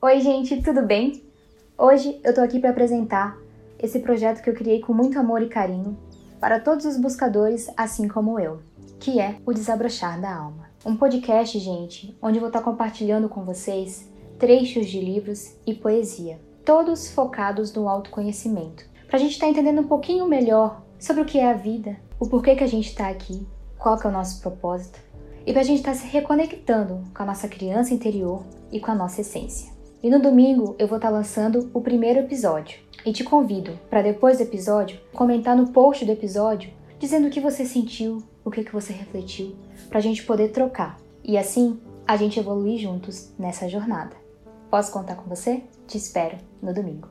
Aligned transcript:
Oi, 0.00 0.20
gente, 0.20 0.62
tudo 0.62 0.82
bem? 0.82 1.24
Hoje 1.76 2.20
eu 2.22 2.32
tô 2.32 2.40
aqui 2.40 2.60
para 2.60 2.70
apresentar 2.70 3.36
esse 3.80 3.98
projeto 3.98 4.40
que 4.40 4.48
eu 4.48 4.54
criei 4.54 4.80
com 4.80 4.94
muito 4.94 5.18
amor 5.18 5.42
e 5.42 5.48
carinho 5.48 5.98
para 6.38 6.60
todos 6.60 6.86
os 6.86 6.96
buscadores, 6.96 7.68
assim 7.76 8.06
como 8.06 8.38
eu, 8.38 8.60
que 9.00 9.18
é 9.18 9.40
o 9.44 9.52
Desabrochar 9.52 10.20
da 10.20 10.32
Alma. 10.32 10.70
Um 10.86 10.96
podcast, 10.96 11.58
gente, 11.58 12.16
onde 12.22 12.36
eu 12.36 12.40
vou 12.40 12.46
estar 12.46 12.62
compartilhando 12.62 13.28
com 13.28 13.42
vocês 13.42 14.08
trechos 14.38 14.86
de 14.86 15.00
livros 15.00 15.56
e 15.66 15.74
poesia, 15.74 16.38
todos 16.64 17.10
focados 17.10 17.74
no 17.74 17.88
autoconhecimento, 17.88 18.84
para 19.08 19.16
a 19.16 19.20
gente 19.20 19.32
estar 19.32 19.48
entendendo 19.48 19.80
um 19.80 19.88
pouquinho 19.88 20.28
melhor 20.28 20.80
sobre 20.96 21.22
o 21.22 21.26
que 21.26 21.40
é 21.40 21.50
a 21.50 21.54
vida, 21.54 21.96
o 22.20 22.28
porquê 22.28 22.54
que 22.54 22.62
a 22.62 22.68
gente 22.68 22.88
está 22.88 23.08
aqui, 23.08 23.44
qual 23.76 23.98
que 23.98 24.06
é 24.06 24.10
o 24.10 24.12
nosso 24.12 24.40
propósito, 24.40 25.00
e 25.44 25.52
para 25.52 25.62
a 25.62 25.64
gente 25.64 25.78
estar 25.78 25.94
se 25.94 26.06
reconectando 26.06 27.02
com 27.12 27.24
a 27.24 27.26
nossa 27.26 27.48
criança 27.48 27.92
interior 27.92 28.44
e 28.70 28.78
com 28.78 28.92
a 28.92 28.94
nossa 28.94 29.22
essência. 29.22 29.76
E 30.02 30.08
no 30.10 30.20
domingo 30.20 30.76
eu 30.78 30.86
vou 30.86 30.96
estar 30.96 31.10
lançando 31.10 31.70
o 31.74 31.80
primeiro 31.80 32.20
episódio. 32.20 32.78
E 33.04 33.12
te 33.12 33.24
convido 33.24 33.78
para 33.90 34.02
depois 34.02 34.38
do 34.38 34.42
episódio 34.42 35.00
comentar 35.12 35.56
no 35.56 35.68
post 35.68 36.04
do 36.04 36.12
episódio 36.12 36.70
dizendo 36.98 37.28
o 37.28 37.30
que 37.30 37.40
você 37.40 37.64
sentiu, 37.64 38.22
o 38.44 38.50
que, 38.50 38.64
que 38.64 38.72
você 38.72 38.92
refletiu, 38.92 39.54
para 39.88 39.98
a 39.98 40.02
gente 40.02 40.24
poder 40.24 40.50
trocar. 40.50 40.98
E 41.24 41.36
assim 41.36 41.80
a 42.06 42.16
gente 42.16 42.38
evoluir 42.38 42.78
juntos 42.78 43.32
nessa 43.38 43.68
jornada. 43.68 44.16
Posso 44.70 44.92
contar 44.92 45.16
com 45.16 45.28
você? 45.28 45.62
Te 45.86 45.96
espero 45.96 46.38
no 46.62 46.72
domingo. 46.72 47.08